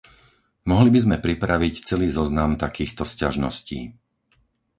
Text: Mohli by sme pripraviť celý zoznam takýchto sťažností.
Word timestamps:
Mohli 0.71 0.89
by 0.97 0.99
sme 1.05 1.17
pripraviť 1.25 1.75
celý 1.89 2.07
zoznam 2.17 2.51
takýchto 2.63 3.03
sťažností. 3.13 3.79